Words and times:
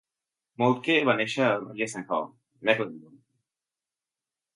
Moltke 0.61 0.95
va 1.09 1.13
néixer 1.19 1.43
a 1.47 1.59
Riesenhof, 1.65 2.31
Mecklenburg. 2.71 3.21